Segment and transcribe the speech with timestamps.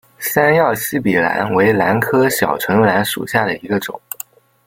[0.17, 4.01] 三药细笔兰为兰科小唇兰属下的一个种。